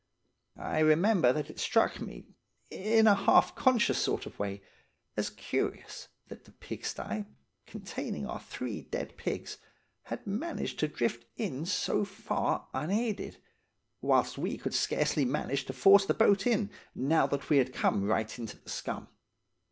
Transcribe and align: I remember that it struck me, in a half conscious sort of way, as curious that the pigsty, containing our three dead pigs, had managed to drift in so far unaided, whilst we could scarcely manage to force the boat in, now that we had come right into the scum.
I 0.57 0.79
remember 0.79 1.31
that 1.31 1.51
it 1.51 1.59
struck 1.59 2.01
me, 2.01 2.25
in 2.71 3.05
a 3.05 3.13
half 3.13 3.53
conscious 3.53 3.99
sort 3.99 4.25
of 4.25 4.39
way, 4.39 4.63
as 5.15 5.29
curious 5.29 6.07
that 6.27 6.45
the 6.45 6.53
pigsty, 6.53 7.25
containing 7.67 8.25
our 8.25 8.39
three 8.39 8.81
dead 8.81 9.15
pigs, 9.15 9.59
had 10.05 10.25
managed 10.25 10.79
to 10.79 10.87
drift 10.87 11.27
in 11.37 11.67
so 11.67 12.03
far 12.03 12.67
unaided, 12.73 13.37
whilst 14.01 14.39
we 14.39 14.57
could 14.57 14.73
scarcely 14.73 15.23
manage 15.23 15.65
to 15.65 15.71
force 15.73 16.07
the 16.07 16.15
boat 16.15 16.47
in, 16.47 16.71
now 16.95 17.27
that 17.27 17.51
we 17.51 17.57
had 17.57 17.71
come 17.71 18.03
right 18.03 18.39
into 18.39 18.57
the 18.57 18.69
scum. 18.71 19.07